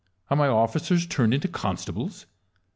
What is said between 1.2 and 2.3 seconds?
into constables